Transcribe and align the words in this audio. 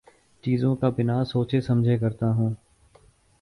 چیزوں 0.43 0.75
کا 0.75 0.89
بنا 0.89 1.23
سوچے 1.23 1.61
سمجھے 1.61 1.97
کرتا 1.97 2.31
ہوں 2.31 2.53